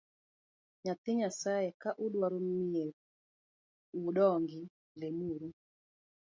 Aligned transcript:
Nyithii 0.83 1.17
nyasae 1.19 1.69
ka 1.81 1.89
udwaro 2.05 2.37
mier 2.71 2.91
u 3.97 3.99
odong’i 4.09 4.61
lem 4.99 5.17
uru 5.33 5.47